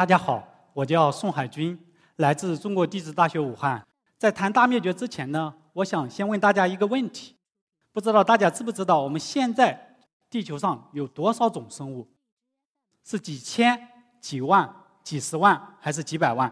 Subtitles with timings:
[0.00, 0.42] 大家好，
[0.72, 1.78] 我叫宋海军，
[2.16, 3.86] 来自中国地质大学武汉。
[4.16, 7.36] 在谈大灭绝之前呢，我想先问大家一个问题：
[7.92, 9.98] 不知道大家知不知道，我们现在
[10.30, 12.08] 地球上有多少种生物？
[13.04, 13.78] 是几千、
[14.22, 16.50] 几万、几十万，还是几百万？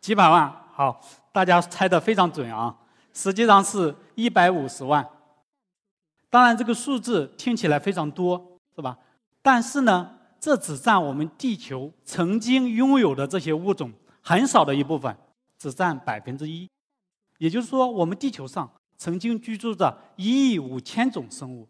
[0.00, 0.52] 几百万。
[0.72, 2.76] 好，大家猜的非常准啊！
[3.12, 5.08] 实际上是一百五十万。
[6.30, 8.98] 当然，这个数字听起来非常多，是吧？
[9.40, 10.15] 但是呢，
[10.46, 13.92] 这只占我们地球曾经拥有的这些物种
[14.22, 15.12] 很少的一部分，
[15.58, 16.70] 只占百分之一。
[17.38, 21.66] 也就是说，我们地球上曾经居住着一亿五千种生物，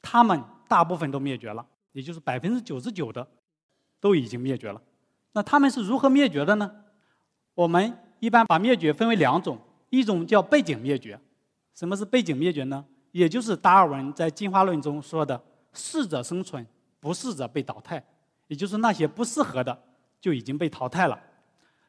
[0.00, 3.26] 它们大部分都灭绝了，也就是百分之九十九的
[3.98, 4.80] 都已经灭绝了。
[5.32, 6.70] 那它们是如何灭绝的呢？
[7.54, 9.58] 我们一般把灭绝分为两种，
[9.90, 11.20] 一种叫背景灭绝。
[11.74, 12.84] 什么是背景灭绝呢？
[13.10, 15.42] 也就是达尔文在进化论中说的
[15.74, 16.64] “适者生存，
[17.00, 18.02] 不适者被淘汰”，
[18.48, 19.78] 也就是那些不适合的
[20.20, 21.18] 就已经被淘汰了。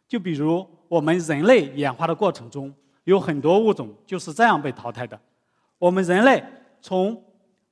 [0.07, 5.19] 就比如我们人类演化的过程中，有很多物种就是这样被淘汰的。
[5.77, 6.43] 我们人类
[6.81, 7.23] 从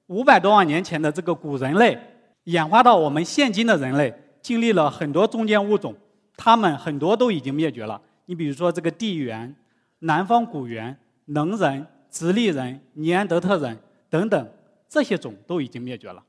[0.07, 1.97] 五百多万年前的这个古人类
[2.43, 5.95] 演化到我们现今的人类，经历了很多中间物种，
[6.35, 8.01] 它们很多都已经灭绝了。
[8.25, 9.55] 你比如说这个地猿、
[9.99, 11.85] 南方古猿、能人。
[12.09, 13.77] 直立人、尼安德特人
[14.09, 14.49] 等等，
[14.87, 16.23] 这些种都已经灭绝了，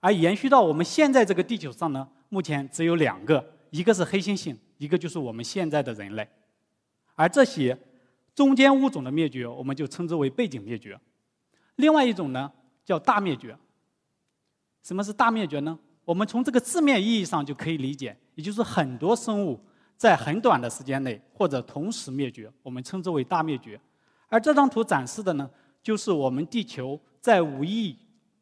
[0.00, 6.28] 而延续到我们现在这个地球上呢，目前只有两个，一个是黑猩猩，一个就是我们现在的人类。
[7.14, 7.76] 而这些
[8.34, 10.98] 中间物种的灭绝，我们就称之为背景灭绝。
[11.76, 12.52] 另外一种呢，
[12.84, 13.56] 叫大灭绝。
[14.82, 15.78] 什么是大灭绝呢？
[16.04, 19.60] 我们从这个字面意义上就可以理解，也就是很多生物
[19.96, 23.78] 在很短的时间内或者同时灭绝，我们称之为大灭绝。
[24.28, 25.50] 而这张图展示的呢，
[25.82, 27.96] 就是我们地球在五亿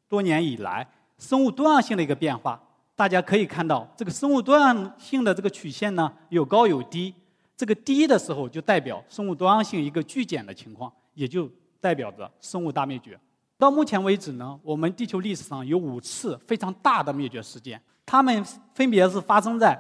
[0.09, 0.87] 多年以来
[1.19, 2.61] 生物多样性的一个变化。
[2.95, 7.13] 大家可以看到，这个生物多样性的这个曲线呢，有高有低。
[7.57, 11.51] 这个低的时候，就代表生物多样性一个剧减的情况，也就
[11.81, 13.19] 代表着生物大灭绝。
[13.59, 18.45] 到目前为止呢，我们地球历史上有五次非常大的灭绝事件，它们
[18.75, 19.79] 分别是发生在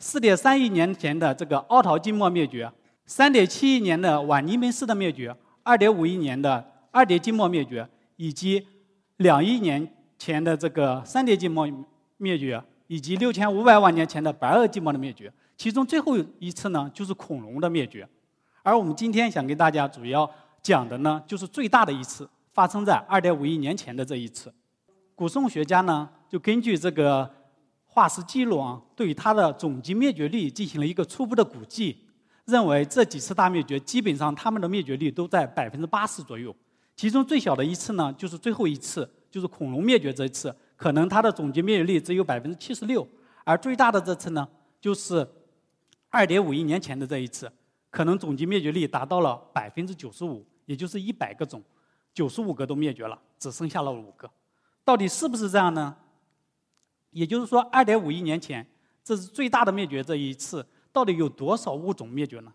[0.00, 2.70] 4.3亿年前的这个奥陶纪末灭绝
[3.08, 5.34] ，3.7亿年的晚尼门斯的灭绝。
[5.62, 8.66] 二点五亿年的二叠纪末灭绝，以及
[9.16, 11.68] 两亿年前的这个三叠纪末
[12.16, 18.08] 灭绝，以及六千五百万年前的白垩纪末的灭绝，其中最后一次呢，就是恐龙的灭绝。
[18.62, 20.28] 而我们今天想跟大家主要
[20.62, 24.52] 讲的呢，就是最大的一次，发生在二点五亿年前的这一次。
[25.14, 27.30] 古生物学家呢，就根据这个
[27.86, 31.98] 化石记录啊，对于它的总计灭绝率进行了一个初步的估计。
[32.46, 36.54] 认为这几次大灭绝，基本上它们的灭绝率都在百分之八十左右。
[36.94, 43.04] 其中最小的一次呢，就是最后一次，就是恐龙灭绝这一次，可能它的总计灭绝率只有百分之七十六。
[43.42, 44.48] 而最大的这次呢，
[44.80, 45.28] 就是
[46.08, 47.50] 二点五亿年前的这一次，
[47.90, 51.60] 可能总计灭绝率达到了百分之九十五，也就是一百个种，
[52.12, 54.30] 九十五个都灭绝了，只剩下了五个。
[54.84, 55.96] 到底是不是这样呢？
[57.10, 58.64] 也就是说，二点五亿年前，
[59.02, 60.64] 这是最大的灭绝这一次。
[60.92, 62.52] 到底有多少物种灭绝呢？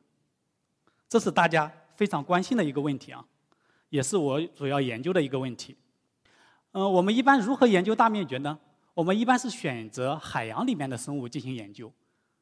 [1.09, 3.25] 这是大家非常关心的一个问题啊，
[3.89, 5.75] 也是我主要研究的一个问题。
[6.71, 8.57] 嗯，我们一般如何研究大灭绝呢？
[8.93, 11.91] 我们一般是选择海洋里面的生物进行研究，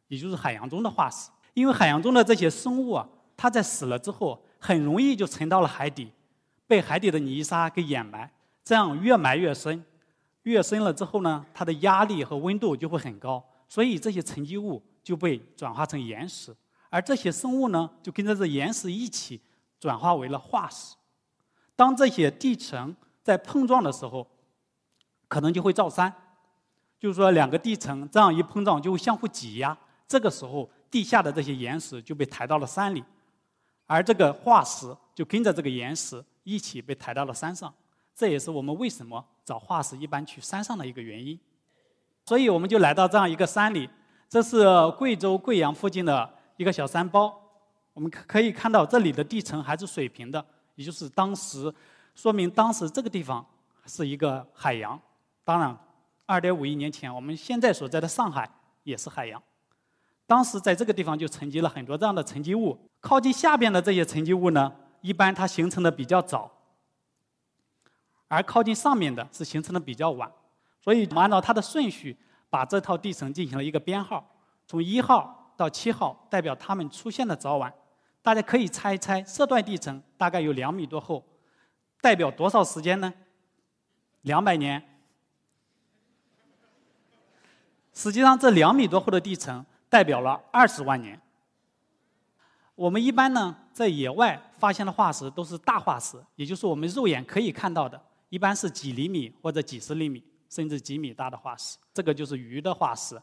[0.07, 1.29] 也就是海洋中的化石。
[1.53, 6.11] 因为海洋中的这些生物啊，它在死了之后，很容易就沉到了海底，
[6.65, 8.31] 被海底的泥沙给掩埋。
[8.63, 9.83] 这样越埋越深，
[10.43, 14.81] 越深了之后呢，它的压力和温度就会很高，所以这些沉积物。
[15.07, 16.53] 就被转化成岩石，
[16.89, 19.39] 而这些生物呢，就跟着这岩石一起
[19.79, 20.97] 转化为了化石。
[21.77, 22.93] 当这些地层
[23.27, 24.25] 在碰撞的时候，
[25.27, 26.13] 可能就会造山，
[26.97, 29.77] 就是说两个地层这样一碰撞就会相互挤压，
[30.07, 33.03] 这个时候地下的这些岩石就被抬到了山里，
[33.85, 37.73] 而这个化石就跟着这个岩石一起被抬到了山上。
[38.15, 41.37] 这也是我们为什么找化石一般去山上的一个原因。
[42.23, 43.89] 所以我们就来到这样一个山里。
[44.29, 44.65] 这是
[44.97, 47.37] 贵州贵阳附近的一个小山包，
[47.91, 50.45] 我们可以看到这里的地层还是水平的，
[50.75, 51.73] 也就是当时
[52.17, 53.45] 说明当时这个地方
[53.85, 54.99] 是一个海洋。
[55.43, 55.77] 当然，
[56.25, 58.49] 二点五亿年前，我们现在所在的上海
[58.81, 59.41] 也是海洋。
[60.25, 62.75] 当时在这个地方就沉积了很多这样的沉积物。
[62.99, 66.51] 靠近下边的这些沉积物呢，一般它形成的比较早，
[68.27, 70.29] 而靠近上面的是形成的比较晚。
[70.81, 72.17] 所以我们，按照它的顺序。
[72.49, 74.25] 把这套地层进行了一个编号，
[74.65, 77.71] 从一号到七号，代表它们出现的早晚。
[78.21, 81.21] 大家可以猜一猜，这段地层大概有两米多厚，
[82.01, 83.13] 代表多少时间呢？
[84.21, 84.83] 两百年？
[87.93, 91.19] 实际上，这两米多厚的地层代表了二十万年。
[92.75, 97.99] 我们一般呢，在野外发现的化石都是大化石，也就是我们肉眼可以看到的，
[98.29, 101.77] 一般是几厘米或者几十厘米，甚至几米大的化石。
[101.91, 103.19] 这个就是鱼的化石。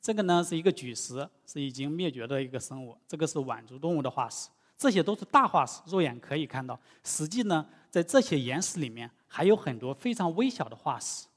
[0.00, 2.96] 这个呢是一个巨石，是已经灭绝的一个生物。
[3.08, 4.48] 这个是腕足动物的化石，
[4.82, 6.76] 这些都是大化石，肉眼可以看到。
[7.04, 11.28] 实际呢，在这些岩石里面还有很多非常微小的化石，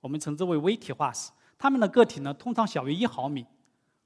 [0.00, 1.32] 我们称之为微体化石。
[1.58, 3.44] 它们的个体呢，通常小于一毫米，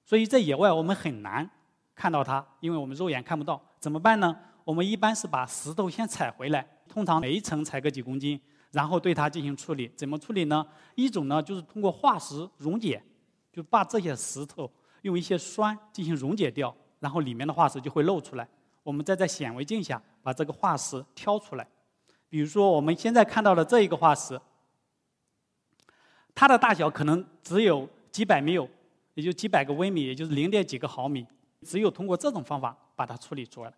[0.02, 1.46] 所以在野外我们很难
[1.94, 3.60] 看到它，因为我们肉眼看不到。
[3.78, 4.34] 怎么办呢？
[4.64, 8.40] 我们一般是把石头先采回来，通常每一层采个几公斤，
[8.72, 9.92] 然后对它进行处理。
[9.94, 10.66] 怎么处理呢？
[10.94, 13.02] 一种呢就是通过化石溶解，
[13.52, 14.72] 就把这些石头
[15.02, 18.48] 用一些酸进行溶解掉，然后里面的化石就会露出来。
[18.86, 21.66] 我们再在显微镜下把这个化石挑出来。
[22.28, 24.40] 比如说我们现在看到的这一个化石。
[26.36, 28.52] 它的大小可能只有几百米，
[29.14, 31.26] 也就几百个微米，也就是零点几个毫米。
[31.62, 33.72] 只有通过这种方法把它处理出来。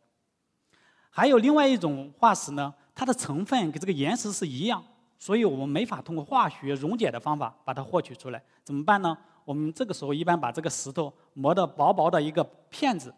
[1.09, 4.85] 还有另外一种化石呢，它的成分跟这个岩石是一样，
[5.19, 8.43] 所以我们没法通过化学溶解的方法把它获取出来。
[8.63, 9.17] 怎么办呢？
[9.47, 13.15] 我们这个时候一般把这个石头磨得薄薄的一个片子，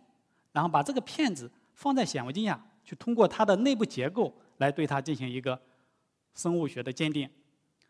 [0.52, 5.58] 然后把这个片子放在显微镜下去，通过它的内部结构来对它进行一个
[6.34, 7.26] 生物学的鉴定。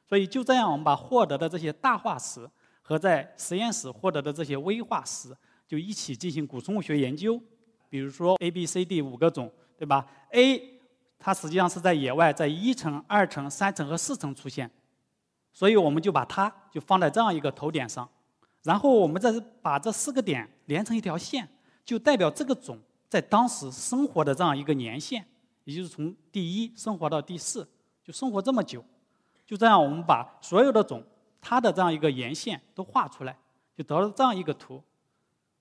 [0.06, 2.48] 所以就这样，我们把获得的这些大化石
[2.82, 7.42] 和在实验室获得的这些微化石，就一起进行古生物学研究。
[7.88, 10.78] 比如说 A、B、C、D 五个种，对吧？A
[11.18, 14.70] 它实际上是在野外，在一层、二层、三层和四层出现，
[15.52, 18.08] 所以我们就把它就放在这样一个头点上，
[18.62, 21.48] 然后我们再把这四个点连成一条线，
[21.84, 22.78] 就代表这个种
[23.10, 25.22] 在当时生活的这样一个年限，
[25.64, 27.68] 也就是从第一生活到第四，
[28.04, 28.82] 就生活这么久。
[29.44, 31.04] 就这样，我们把所有的种
[31.40, 33.36] 它的这样一个沿线都画出来，
[33.76, 34.80] 就得了这样一个图。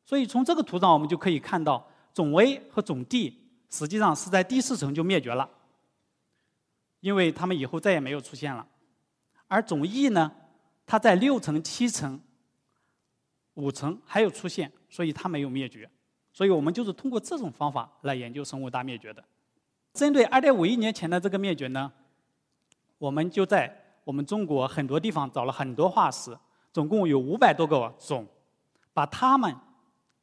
[0.06, 3.36] 所以从这个图上，我们就可以看到，种 A 和种 D
[3.72, 5.50] 实际上是在第四层就灭绝了，
[7.00, 8.68] 因为它们以后再也没有出现了。
[9.48, 10.32] 而种 E 呢，
[10.86, 12.22] 它在六层、七层、
[13.56, 15.90] 五层还有出现，所以它没有灭绝。
[16.40, 19.22] 所以我们就是通过这种方法来研究生物大灭绝的。
[19.92, 21.92] 针对2.5亿年前的这个灭绝呢？
[22.98, 26.34] 我们就在我们中国很多地方找了很多化石，
[26.72, 28.26] 总共有五百多个种，
[28.94, 29.54] 把它们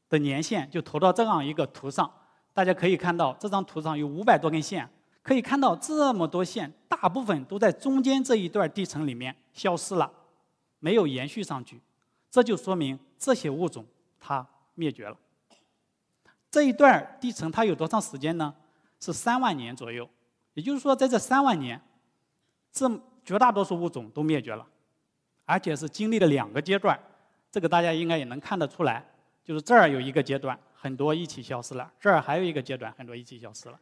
[0.09, 2.11] 的年限就投到这样一个图上。
[2.55, 4.89] 大家可以看到，这张图上有五百多根线，
[5.23, 10.11] 可以看到这么多线，大部分都在中间这一段地层里面消失了，
[10.79, 11.79] 没有延续上去。
[12.31, 13.85] 这就说明这些物种
[14.19, 14.47] 它
[14.77, 15.15] 灭绝了。
[16.56, 18.55] 这一段地层它有多长时间呢？
[18.99, 20.08] 是三万年左右。
[20.55, 21.79] 也就是说，在这三万年。
[22.73, 22.91] 这
[23.23, 24.67] 绝大多数物种都灭绝了，
[25.44, 26.99] 而且是经历了两个阶段，
[27.50, 29.06] 这个大家应该也能看得出来，
[29.44, 33.79] 就是这儿有一个阶段，很多一起消失了；这儿还有一个阶段，很多一起消失了。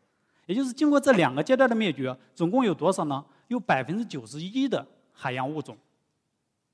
[0.47, 3.25] 也就是经过这两个阶段的灭绝，总共有多少呢？
[3.47, 5.79] 有百分之九十一的海洋物种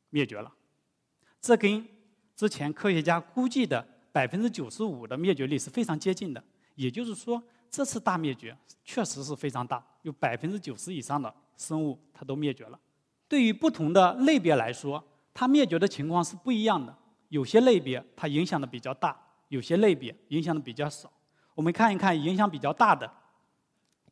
[0.08, 0.50] 灭绝了，
[1.42, 1.86] 这跟
[2.34, 3.86] 之前科学家估计的
[4.20, 6.44] 百分之九十五的灭绝率是非常接近的。
[6.74, 11.32] 也就是说，这次大灭绝确实是非常大，有百分之九十以上的。
[11.56, 12.78] 生物它都灭绝了。
[13.28, 16.94] 对于不同的类别来说，它灭绝的情况是不一样的。
[17.28, 19.16] 有些类别它影响的比较大，
[19.48, 21.10] 有些类别影响的比较少。
[21.54, 23.10] 我们看一看影响比较大的，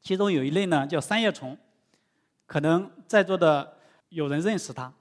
[0.01, 1.57] 其中有一类呢叫三叶虫，
[2.47, 4.93] 可能在座的有人认识它。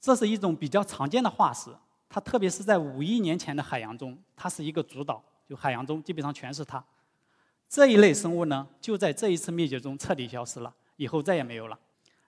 [0.00, 1.70] 这是一种比较常见的化石，
[2.10, 6.84] 它特别是在五亿年前的海洋中，它是一个主导，就海洋中基本上全是它。
[7.68, 10.74] 这一类生物呢，就在这一次灭绝中彻底消失了。
[10.96, 11.78] 以后再也没有了。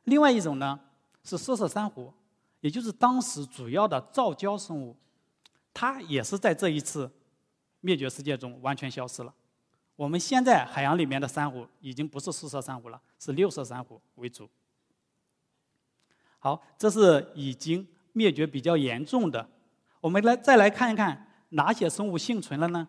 [0.05, 0.81] 另外一种呢
[1.25, 2.11] 是色色珊瑚，
[2.61, 4.97] 也就是当时主要的造礁生物，
[5.75, 7.11] 它也是在这一次
[7.81, 9.35] 灭绝事件中完全消失了。
[9.97, 14.49] 我们现在海洋里面的珊瑚已经不是四色珊瑚了，是六色珊瑚为主。
[16.39, 19.49] 好，这是已经灭绝比较严重的。
[20.03, 22.89] 我们来再来看一看哪些生物幸存了呢？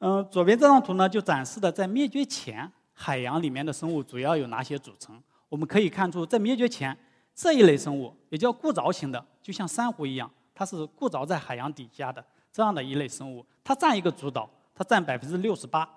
[0.00, 2.70] 嗯，左边这张图呢就展示的在灭绝前。
[2.92, 5.22] 海洋里面的生物主要有哪些组成？
[5.48, 6.94] 我们可以看出，在灭绝前，
[7.34, 15.88] 这一类生物也叫固着型的，就像珊瑚一样，它是固着在海洋底下的这样的一类生物，它占一个主导，它占百分之六十八。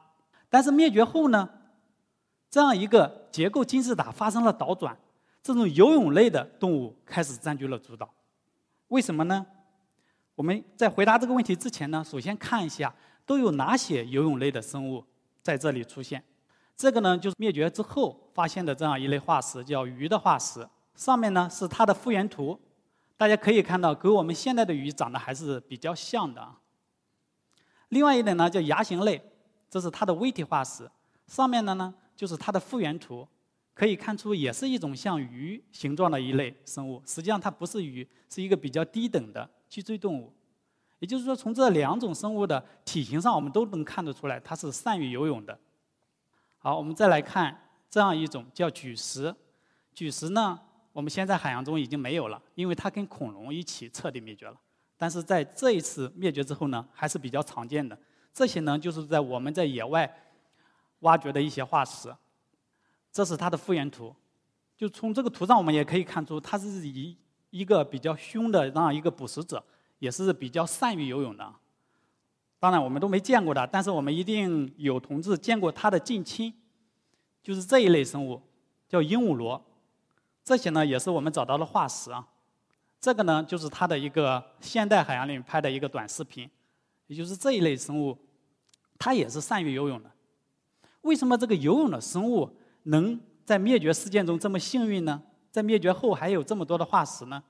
[0.47, 1.49] 但是灭绝后呢，
[2.49, 4.97] 这样一个结构金字塔发生了倒转，
[5.41, 8.09] 这种游泳类的动物开始占据了主导。
[8.87, 9.45] 为什么呢？
[10.35, 12.93] 我们在回答这个问题之前呢，首先看一下
[13.25, 15.03] 都有哪些游泳类的生物
[15.41, 16.23] 在这里出现。
[16.75, 20.67] 这个呢，就是灭绝之后发现的这样一类化石，叫鱼的化石。
[20.95, 22.59] 上面呢是它的复原图，
[23.15, 26.47] 大家可以看到，跟我们现在的鱼长得还是比较像的。
[27.89, 29.21] 另外一点呢，叫牙形类，
[29.69, 30.89] 这是它的微体化石。
[31.27, 33.27] 上面的呢，就是它的复原图，
[33.75, 37.01] 可以看出也是一种像鱼形状的一类生物。
[37.05, 40.31] 实际上它不是鱼，是一个比较低等的脊椎动物。
[40.99, 45.59] 也就是说，从这两种生物的体型上，我们都能看得出来，它是善于游泳的。
[46.59, 49.35] 好，我们再来看这样一种叫巨石。
[49.95, 50.59] 巨石呢，
[50.91, 54.55] 我们现在海洋中已经没有了，因为它跟恐龙一起彻底灭绝了。
[54.95, 57.97] 但是在这一次灭绝之后呢，还是比较常见的。
[58.31, 60.07] 这些呢，就是在我们在野外
[60.99, 62.13] 挖掘的一些化石。
[63.11, 64.15] 这是它的复原图，
[64.77, 67.17] 就从这个图上我们也可以看出，它是以
[67.53, 69.63] 一个比较凶的这样一个捕食者，
[69.99, 71.53] 也是比较善于游泳的。
[72.59, 76.51] 当然我们都没见过的，但是我们一定有同志见过它的近亲，
[77.43, 78.41] 就是这一类生物，
[78.89, 79.63] 叫鹦鹉螺。
[80.43, 82.27] 这些呢，也是我们找到的化石啊。
[82.99, 86.49] 这个呢，就是它的一个现代海洋里拍的一个短视频，
[87.05, 88.17] 也就是这一类生物，
[88.97, 90.09] 它也是善于游泳的。
[91.01, 92.49] 为什么这个游泳的生物
[92.83, 95.21] 能在灭绝事件中这么幸运呢？
[95.53, 97.43] 在灭绝后还有这么多的化石呢？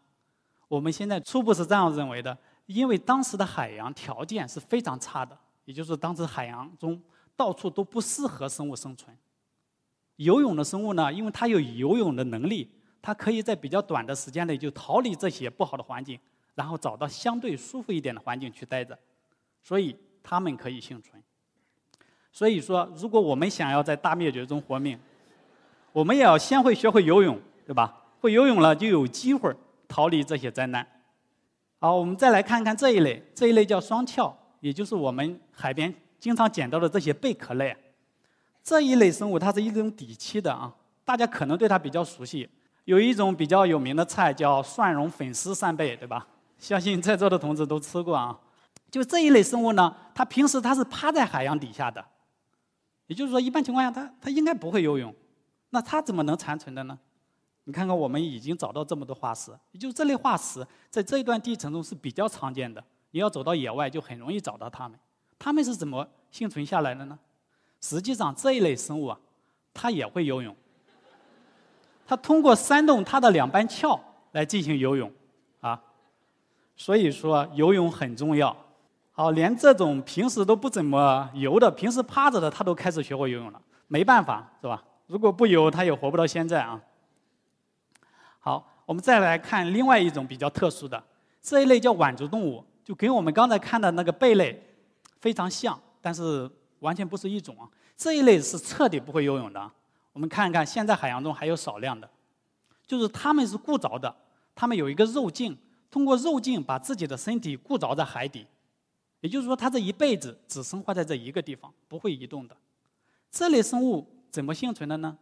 [0.68, 7.02] 我们现在初步是这样认为的：因为当时的海洋条件是非常差的，也就是当时海洋中
[7.34, 9.18] 到处都不适合生物生存。
[10.18, 12.70] 游泳的生物呢，因为它有游泳的能力。
[13.06, 16.18] 它可以在比较短的时间内就逃离这些不好的环境，
[16.56, 18.98] 然后找到相对舒服一点的环境去待着，
[19.62, 21.22] 所以它们可以幸存。
[22.32, 24.98] 所以说，如果我们想要在大灭绝中活命，
[25.92, 28.02] 我们也要先会学会游泳，对吧？
[28.20, 29.54] 会游泳了就有机会
[29.88, 30.86] 逃离这些灾难。
[31.80, 37.76] 好，我们再来看看这一类，这一类叫双壳，也就是我们海边经常捡到的这些贝壳类。
[38.64, 42.50] 这一类生物它是一种底栖的啊，大家可能对它比较熟悉。
[42.86, 46.26] 有一种比较有名的菜叫蒜蓉粉丝扇贝，对吧？
[46.58, 48.40] 相信在座的同志都吃过啊。
[48.90, 52.06] 就这一类生物呢，它平时它是趴在海洋底下的，
[53.08, 55.14] 也就是说，一般情况下它它应该不会游泳，
[55.72, 56.98] 那它怎么能残存的呢？
[57.66, 62.84] 你看看，我们已经找到这么多化石，也就是这类化石在这一段地层中是比较常见的。
[63.12, 65.00] 你要走到野外就很容易找到它们。
[65.40, 67.18] 它们是怎么幸存下来的呢？
[67.80, 69.20] 实际上，这一类生物啊，
[69.74, 70.56] 它也会游泳。
[72.06, 74.00] 它通过扇动它的两半鞘
[74.32, 75.12] 来进行游泳，
[75.62, 75.82] 啊，
[76.76, 78.56] 所以说游泳很重要。
[79.14, 83.62] 好，连这种平时都不怎么游的、平时趴着的，它都开始学会游泳了。
[83.88, 84.84] 没办法，是吧？
[85.08, 86.82] 如果不游，它也活不到现在啊。
[88.86, 91.02] 我们再来看另外一种比较特殊的，
[91.42, 94.62] 这一类叫腕足动物，就跟我们刚才看的那个贝类
[95.22, 96.50] 非常像，但是
[96.80, 97.70] 完全不是一种啊。
[97.96, 99.72] 这一类是彻底不会游泳的。
[100.12, 102.10] 我们看一看，现在海洋中还有少量的，
[102.86, 104.14] 就是它们是固着的，
[104.54, 105.58] 它们有一个肉镜，
[105.90, 108.46] 通过肉镜把自己的身体固着在海底，
[109.22, 112.56] 也就是说，它这一辈子只生活在这一个地方，不会移动的。
[113.32, 115.18] 这类生物怎么幸存的呢？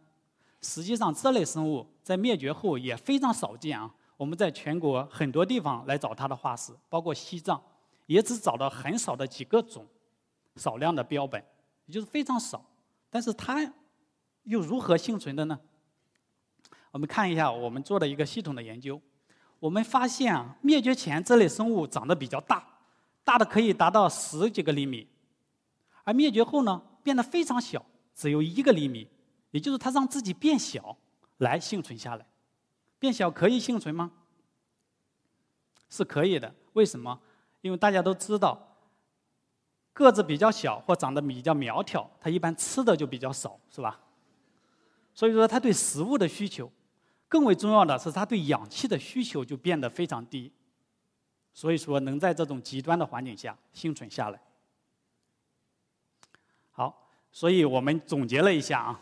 [0.62, 3.92] 实际上，这类生物在灭绝后也非常少见啊。
[4.16, 7.60] 我们在全国很多地方来找它的化石，包括西藏，
[8.06, 9.86] 也只找到很少的几个种，
[10.56, 11.44] 少量的标本，
[11.86, 12.64] 也就是非常少。
[13.10, 13.72] 但是它。
[14.46, 15.56] 又如何幸存的呢？
[16.90, 19.00] 我们看一下我们做的一个系统的研究，
[19.60, 22.66] 我们发现啊，灭绝前这类生物长得比较大，
[23.22, 25.06] 大的可以达到十几个厘米，
[26.02, 29.06] 而灭绝后呢，变得非常小，只有一个厘米，
[29.52, 30.98] 也就是它让自己变小
[31.38, 32.26] 来幸存下来。
[32.98, 34.10] 变小可以幸存吗？
[35.88, 36.52] 是可以的。
[36.72, 37.20] 为什么？
[37.60, 38.76] 因为大家都知道，
[39.92, 44.00] 个子比较小或长得比较苗条，它一般吃的就比较少，是吧？
[45.14, 46.72] 所以说，它对食物的需求，
[47.28, 50.50] 更为重要的是，它对氧气的需求就变得非常低。
[51.52, 54.40] 所以说，能在这种极端的环境下幸存下来。
[56.70, 59.00] 好，所以我们总结了一下啊，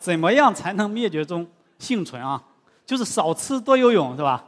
[0.00, 1.46] 怎么样才能灭绝中
[1.78, 2.42] 幸存啊？
[2.86, 4.44] 就是少吃多游泳，是吧？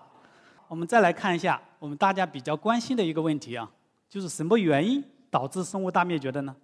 [0.67, 3.71] 我们再来看一下我们大家比较关心的一个问题啊，
[4.09, 6.57] 就是什么原因导致生物大灭绝的呢？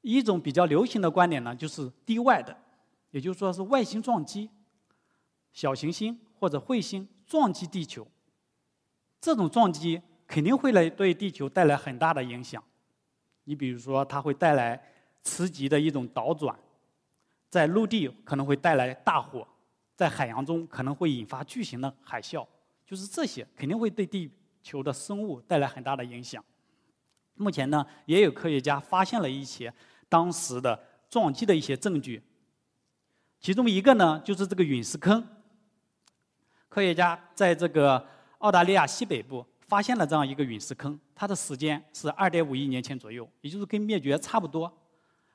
[0.00, 2.56] 一种比较流行的观点呢，就是地外的。
[3.10, 4.48] 也就是说，是外星撞击，
[5.52, 8.06] 小行星或者彗星撞击地球，
[9.20, 12.62] 这种撞击肯定会来对地球带来很大的影响。
[13.44, 14.80] 你比如说，它会带来
[15.22, 16.56] 磁极的一种倒转，
[17.48, 19.46] 在陆地可能会带来大火，
[19.94, 22.46] 在海洋中可能会引发巨型的海啸，
[22.86, 24.30] 就是这些肯定会对地
[24.62, 26.44] 球的生物带来很大的影响。
[27.34, 29.72] 目前呢，也有科学家发现了一些
[30.08, 30.78] 当时的
[31.08, 32.22] 撞击的一些证据。
[33.40, 35.24] 其中一个呢，就是这个陨石坑。
[36.68, 38.04] 科学家在这个
[38.38, 44.70] 澳大利亚西北部发现了这样一个陨石坑，它的时间是2.5亿年前左右，也就是跟灭绝差不多。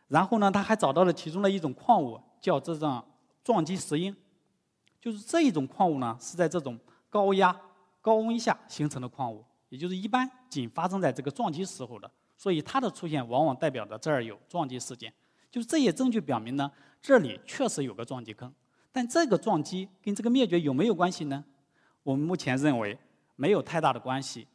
[0.07, 3.03] 然后呢，他还找到了其中的一种矿物，叫这种
[3.43, 4.15] 撞击石英，
[4.99, 6.79] 就是这一种矿物呢是在这种
[7.09, 7.55] 高压、
[8.01, 15.13] 高温下形成的矿物，也就是一般仅发生在这个撞击时候的，所以它的出现往往代表着这儿有撞击事件。
[15.49, 18.51] 就是这些证据表明呢，这里确实有个撞击坑，
[18.91, 21.43] 但这个撞击跟这个灭绝有没有关系呢？
[22.03, 22.97] 我们目前认为
[23.35, 24.47] 没有太大的关系，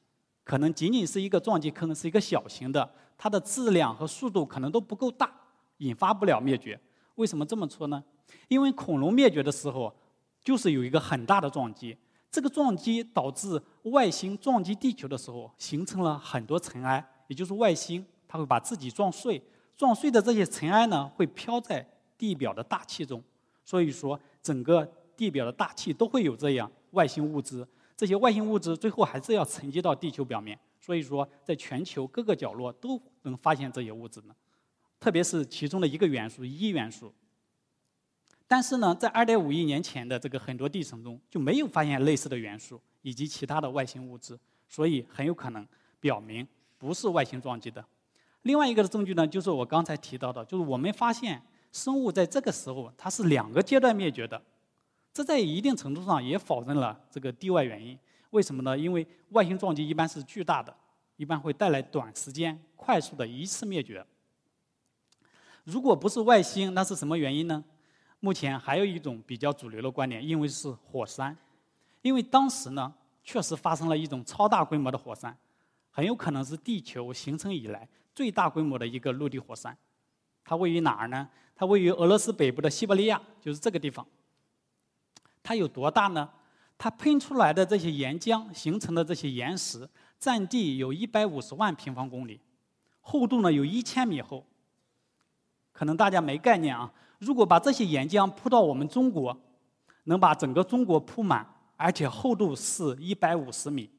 [0.44, 5.30] 可能仅仅是一个撞击坑，是一个小型的，它的质量和速度可能都不够大，
[5.78, 6.80] 引发不了灭绝。
[7.16, 8.02] 为什么这么说呢？
[8.46, 9.92] 因为恐龙灭绝的时候，
[10.42, 11.96] 就是有一个很大的撞击，
[12.30, 19.42] 这个撞击导致外星撞击地球的时候，形成了很多尘埃，也就是外星它会把自己撞碎，
[19.76, 21.84] 撞碎的这些尘埃呢，会飘在
[22.16, 23.22] 地表的大气中，
[23.64, 26.70] 所以说整个地表的大气都会有这样。
[26.92, 34.34] 外星物质，这些外星物质最后还是要沉积到地球表面，所以说在全球各个角落都能发现这些物质呢，
[34.98, 37.12] 特别是其中的一个元素——铱元素。
[38.46, 45.68] 但是呢，在2.5亿年前的这个很多地层中就没有发现类似的元素以及其他的外星物质，所以很有可能
[46.00, 47.84] 表明不是外星撞击的。
[48.44, 54.42] 另外一个的证据呢，就是我刚才提到的，就是我们发现生物在这个时候它是两个阶段灭绝的。
[55.12, 57.98] 这在一定程度上也否认了这个地外原因。
[58.30, 58.76] 为什么呢？
[58.76, 60.74] 因为外星撞击一般是巨大的，
[61.16, 64.04] 一般会带来短时间、快速的一次灭绝。
[65.64, 67.64] 如果不是外星，那是什么原因呢？
[68.20, 71.36] 目前还有一种比较主流的观点，因为是火山。
[72.02, 72.92] 因为当时呢，
[73.22, 75.36] 确实发生了一种超大规模的火山，
[75.90, 79.76] 很有可能是地球形成以来最大规模的一个陆地火山。
[80.44, 81.28] 它位于哪儿呢？
[81.54, 84.06] 它位于俄罗斯北部的西伯利亚，就是这个地方。
[85.42, 86.28] 它有多大呢？
[86.78, 89.86] 它喷出来的这些岩浆形成的这些岩石，
[90.18, 92.40] 占地有一百五十万平方公里，
[93.00, 94.46] 厚度呢有一千米厚。
[95.72, 99.36] 可能大家没概念啊，如果把这些岩浆铺到我们中国，
[100.04, 103.90] 能把整个中国铺满，而且厚度是一百五十米，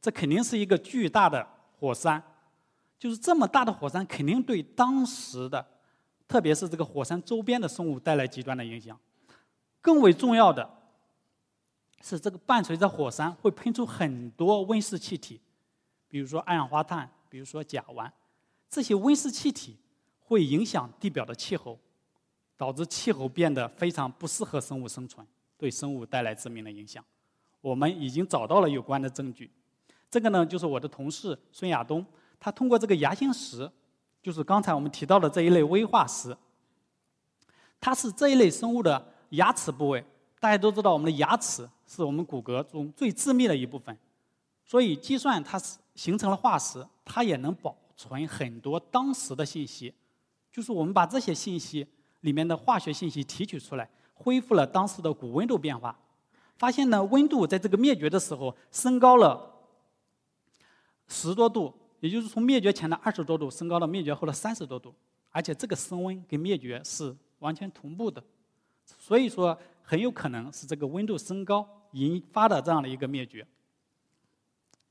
[0.00, 1.46] 这肯定是一个巨大的
[1.78, 2.22] 火山。
[2.98, 5.64] 就是这么大的火山，肯定对当时的，
[6.26, 8.98] 特别是这个火山周边的生物带来极端的影响。
[9.80, 10.68] 更为重要的
[12.02, 15.40] 是，这个伴随着火山会喷出很多温室气体，
[16.08, 18.10] 比如说二氧化碳，比如说甲烷。
[18.70, 19.76] 这些温室气体
[20.20, 21.78] 会影响地表的气候，
[22.56, 27.04] 导致气候变得非常不适合生物生存，对生物带来致命的影响。
[27.60, 29.50] 我们已经找到了有关的证据。
[30.10, 32.04] 这个呢，就是我的同事孙亚东，
[32.38, 33.70] 他通过这个牙形石，
[34.22, 36.36] 就是刚才我们提到的这一类微化石，
[37.80, 39.14] 它是这一类生物的。
[39.32, 40.02] 牙齿部位，
[40.40, 43.96] 大家都知道，我们的牙齿是我们骨骼中最致密的一部分，
[44.62, 49.92] 所以计算它是形成了化石，它也能保存很多当时的信息，
[50.52, 51.86] 就是我们把这些信息
[52.20, 55.98] 里面的化学信息提取出来，恢复了当时的古温度变化，
[56.58, 59.50] 发现呢，温度在这个灭绝的时候升高了
[61.06, 64.94] 十多度，也就是从灭绝前的二十多度升高到灭绝后的三十多度，
[65.30, 68.22] 而且这个升温跟灭绝是完全同步的。
[68.84, 73.46] 所以说，很有可能是这个温度升高引发的这样的一个灭绝。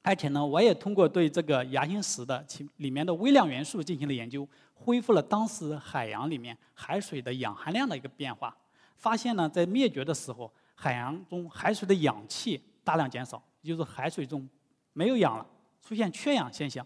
[0.01, 8.55] 而且呢，我也通过对这个牙形石的其里面的微量元素进行了研究，恢复了当时海洋里面海水的氧含量的一个变化，
[8.95, 14.47] 发现呢，在灭绝的时候，海洋中海水的氧气大量减少，也就是海水中
[14.93, 15.45] 没有氧了，
[15.81, 16.85] 出现缺氧现象。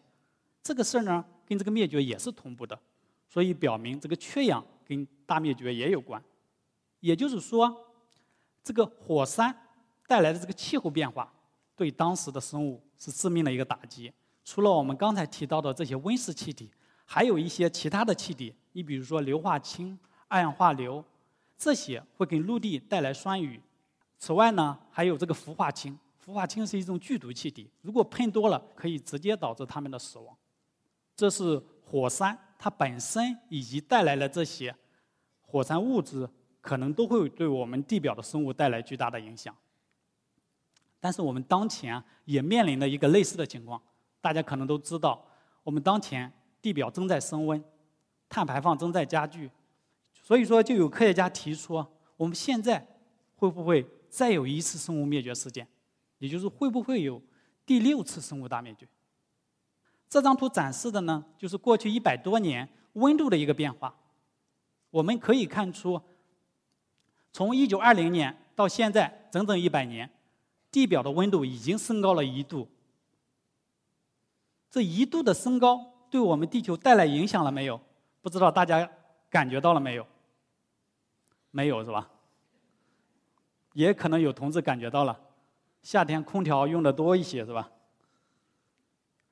[0.63, 2.79] 这个事儿呢，跟这个灭绝也是同步的，
[3.27, 6.19] 所以表明这个缺氧跟大灭绝也有关。
[7.01, 7.75] 也就是说，
[8.63, 9.55] 这个火山
[10.11, 11.31] 带来的这个气候变化，
[11.73, 14.11] 对当时的生物是致命的一个打击。
[14.43, 16.69] 除了我们刚才提到的这些温室气体，
[17.05, 19.97] 还有一些其他的气体，你比如说硫化氢、
[20.27, 21.01] 二氧化硫，
[21.57, 23.61] 这些会给陆地带来酸雨。
[24.17, 30.35] 此外呢，还有这个氟化氢，氟化氢是一种剧毒气体，如果喷多了，可以直接导致它们的死亡。
[31.15, 34.75] 这是火山它本身以及带来的这些
[35.39, 36.29] 火山物质。
[36.59, 39.51] 可能都会对我们地表的生物带来巨大的影响。
[41.01, 43.81] 但是我们当前也面临了一个类似的情况，
[44.21, 45.21] 大家可能都知道，
[45.63, 47.61] 我们当前地表正在升温，
[48.29, 49.51] 碳排放正在加剧，
[50.13, 51.83] 所以说就有科学家提出，
[52.15, 52.87] 我们现在
[53.35, 55.67] 会不会再有一次生物灭绝事件？
[56.19, 57.19] 也就是会不会有
[57.65, 58.87] 第六次生物大灭绝？
[60.07, 63.95] 这张图展示的呢，就是过去一百多年温度的一个变化，
[64.91, 65.99] 我们可以看出。
[67.33, 70.07] 从一九二零年到现在，整整一百年，
[70.71, 72.67] 地表的温度已经升高了一度。
[74.69, 77.79] 这一度的升高对我们地球带来影响了没有？
[78.21, 78.89] 不知道大家
[79.29, 80.07] 感觉到了没有？
[81.51, 82.09] 没有是吧？
[83.73, 85.19] 也可能有同志感觉到了，
[85.81, 87.69] 夏天空调用的多一些是吧？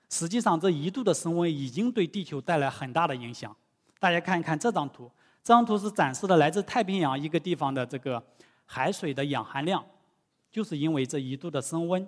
[0.10, 3.56] 实际上，这一度的升温已经对地球带来很大的影响。
[4.00, 5.12] 大家看一看这张图，
[5.44, 8.22] 这张图是展示的来自太平洋一个地方的这个
[8.66, 9.86] 海水的氧含量，
[10.52, 12.08] 就是因为这一度的升温，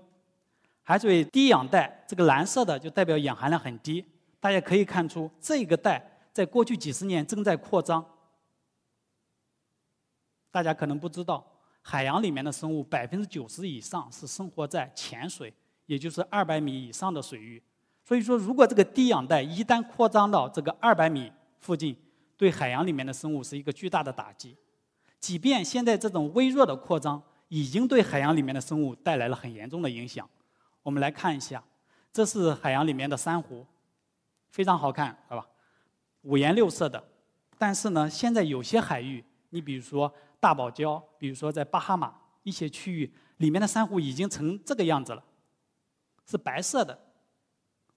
[0.84, 4.04] 海水低氧带这个蓝色的就代表氧含量很低。
[4.40, 8.04] 大家可以看出，这个带在过去几十年正在扩张。
[10.50, 11.46] 大家可能不知道，
[11.82, 15.54] 海洋里面的生物百分之九十以上是生活在浅水，
[15.86, 17.62] 也就是二百米以上的水域。
[18.04, 21.96] 所以说，如果这个低氧带一旦扩张到这个二百米附近，
[22.36, 24.58] 对海洋里面的生物是一个巨大的打击。
[25.20, 30.28] 即便现在这种微弱的扩张已经对海洋里面的生物带来了很严重的影响。
[30.82, 31.62] 我们来看一下，
[32.14, 33.68] 这是海洋里面的珊瑚，
[34.52, 35.46] 非常好看，是吧？
[36.22, 37.04] 五颜六色的。
[37.58, 45.22] 但是呢，现在有些海域，你比如说大堡礁，比如说在巴哈马一些区域，里面的珊瑚已经成这个样子了，
[46.26, 46.98] 是白色的。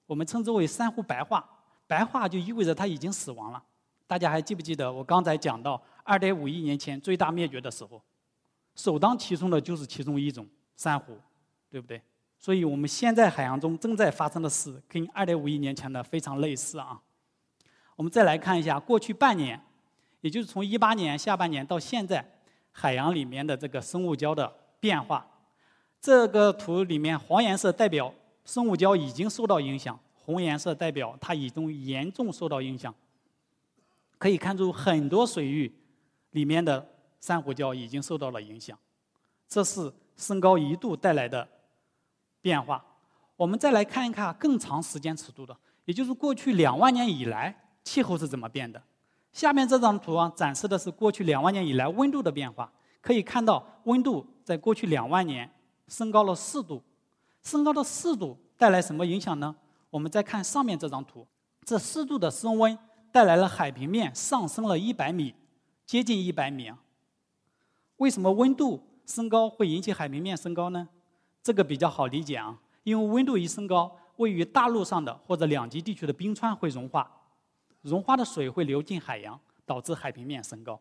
[0.07, 1.49] 我们称之为珊瑚白化，
[1.87, 3.63] 白化就意味着它已经死亡了。
[4.09, 8.03] 大家还记不记得我刚才讲到2.5亿年前最大灭绝的时候，
[8.75, 11.17] 首当其冲的就是其中一种珊瑚，
[11.71, 12.01] 对不对？
[12.39, 17.01] 所以我们现在海洋中正在发生的事跟2.5亿年前的非常类似啊。
[17.97, 19.61] 我们再来看一下过去半年，
[20.21, 22.39] 也就是从18年下半年到现在，
[22.71, 25.27] 海洋里面的这个生物礁的变化。
[26.01, 28.13] 这个图里面黄颜色代表。
[28.45, 32.95] 生物礁已经受到影响，红颜色代表它已经严重受到影响。
[34.19, 35.75] 可以看出很多水域
[36.33, 36.87] 里面的
[37.25, 38.79] 珊瑚礁已经受到了影响，
[39.49, 41.49] 这是升高一度带来的
[42.43, 42.85] 变化。
[43.35, 45.57] 我们再来看一看更长时间尺度的，
[45.87, 48.83] 也就是过去两万年以来气候是怎么变的。
[49.33, 52.71] 下面这张图啊，展示的是过去两万年以来温度的变化。
[53.01, 55.51] 可以看到温度在过去两万年
[55.89, 56.83] 升高了四度。
[57.43, 59.57] 升高的四度带来什么影响呢？
[59.89, 61.27] 我们再看上面这张图，
[61.65, 62.79] 这四度的升温
[63.11, 65.35] 带来了海平面上升了一百米，
[65.87, 66.79] 接近一百米啊。
[67.97, 70.89] 为什么温度升高会引起海平面升高呢？
[71.43, 77.11] 这个比较好理解啊，因为温度一升高，位于大陆上的或者两极地区的冰川会融化，
[77.83, 80.81] 融化的水会流进海洋，导致海平面升高。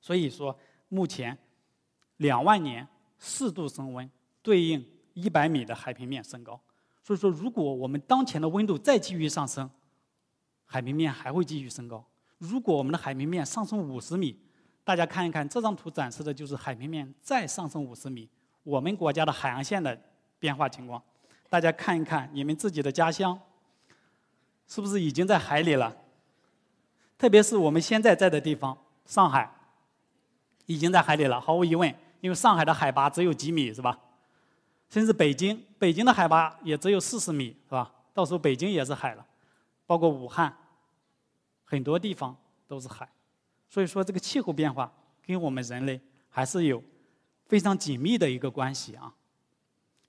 [0.00, 1.36] 所以说，目前
[2.18, 2.86] 两万年
[3.18, 4.10] 四度升温
[4.42, 4.84] 对应。
[5.14, 6.60] 一百米的海平面升高，
[7.02, 9.68] 所以说，如果我们当前的温度再继续上升，
[10.64, 12.06] 海平面还会继续升高。
[12.38, 14.38] 如果我们的海平面上升五十米，
[14.88, 18.26] 大家看一看这张图展示的就是海平面再上升五十米，
[18.62, 20.00] 我们国家的海岸线的
[20.38, 21.02] 变化情况。
[21.50, 23.38] 大家看一看你们自己的家乡，
[24.66, 25.94] 是不是已经在海里了？
[27.18, 29.52] 特别是我们现在在的地方，上海，
[30.64, 31.38] 已经在海里了。
[31.38, 34.00] 毫无疑问，因为上海的海拔只有几米，是吧？
[34.88, 37.92] 甚至北京，北京的海拔也只有四十米，是吧？
[38.14, 39.26] 到时候北京也是海了，
[39.84, 40.56] 包括武汉，
[41.66, 42.34] 很多地方
[42.66, 43.06] 都是海。
[43.68, 44.92] 所以说，这个气候变化
[45.26, 46.82] 跟我们人类还是有
[47.46, 49.14] 非常紧密的一个关系啊。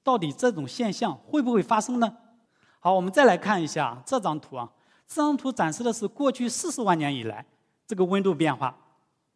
[0.04, 2.18] 到底这种现象会不会发生呢？
[2.80, 4.72] 好，我们再来看一下这张图啊。
[5.08, 7.46] 这张图展示的是过去四十万年以来
[7.86, 8.78] 这个温度变化，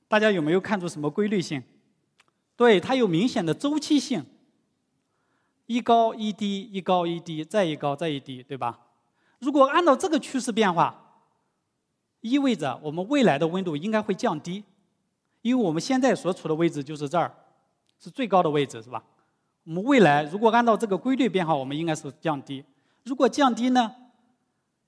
[0.07, 1.61] 大家有没有看出什么规律性？
[2.55, 4.25] 对，它有明显的周期性。
[5.65, 8.79] 一高一低，一高一低，再一高再一低，对吧？
[9.39, 11.02] 如果按照这个趋势变化，
[12.23, 14.63] 意味着我们未来的温度应该会降低，
[15.41, 17.29] 因为我们现在所处的位置就是这儿，
[17.99, 19.03] 是最高的位置，是吧？
[19.65, 22.63] 我们未来如果按照这个规律变化，我们应该是降低。
[23.03, 23.93] 如果降低呢？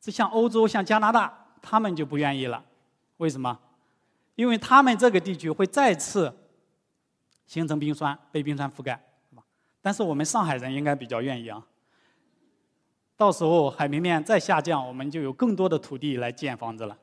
[0.02, 2.64] 是像欧洲、像加拿大，他们就不愿意了。
[3.18, 3.60] 为什么？
[4.36, 6.34] 因为他们这个地区会再次
[7.48, 9.04] 形成冰川，被冰川覆盖。
[9.82, 11.66] 但是我们上海人应该比较愿意啊。
[13.18, 16.98] 到时候海平面再下降，我们就有更多的土地来建房子了。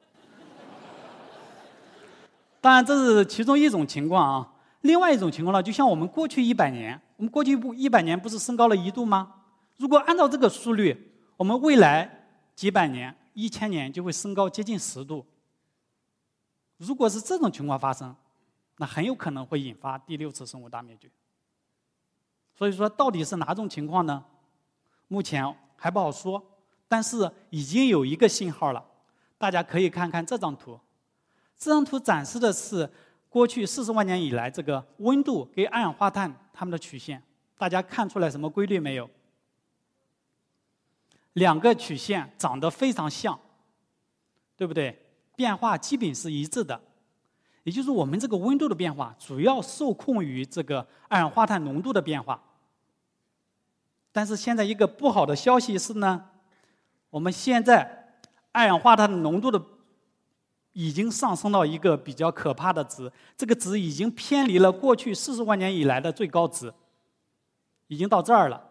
[2.62, 4.48] 当然这是其中一种情况啊。
[4.83, 9.35] 另外一种情况呢，就像我们过去一百年，我们过去不一百年不是升高了一度吗？
[9.77, 15.27] 如果按照这个速率，我们未来几百年、一千年就会升高接近十度。
[16.77, 18.14] 如果是这种情况发生，
[18.79, 21.11] 那很有可能会引发第六次生物大灭绝。
[22.55, 24.25] 所以说，到底是哪种情况呢？
[25.09, 25.44] 目前
[25.77, 26.40] 还不好说，
[26.87, 28.85] 但是已经有一个信号了。
[29.38, 30.79] 大家可以看看这张图，
[31.62, 32.90] 这张图展示的是
[33.29, 37.22] 过去四十万年以来这个温度跟二氧化碳它们的曲线。
[37.57, 39.09] 大家看出来什么规律没有？
[41.35, 43.38] 两个曲线长得非常像，
[44.57, 45.07] 对不对？
[45.37, 46.81] 变化基本是一致的，
[47.62, 52.42] 也就是我们这个温度的变化主要受控于这个二氧化碳浓度的变化。
[54.11, 56.29] 但是现在一个不好的消息是呢，
[57.09, 58.18] 我们现在
[58.51, 59.62] 二氧化碳浓度的
[60.72, 66.72] 已经上升到一个比较可怕的值，这个值已经偏离了过去四十万年以来的最高值，
[67.88, 68.70] 已经到这儿了。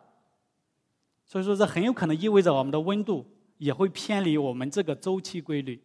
[1.26, 3.26] 所以说，这很有可能意味着我们的温度
[3.58, 5.82] 也会偏离我们这个周期规律。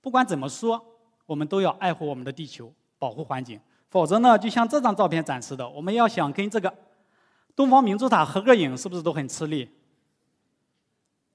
[0.00, 0.84] 不管怎么说，
[1.26, 6.72] 我们都要爱护我们的地球，保护环境，否则呢，就像这张照片展示的，我们要想跟这个。
[7.56, 9.68] 东方明珠塔合个影，是不是都很吃力？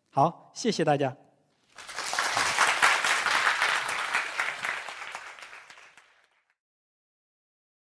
[0.09, 1.15] 好，谢谢大家。